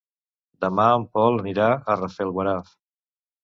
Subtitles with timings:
[0.65, 2.77] Demà en Pau anirà a Rafelguaraf.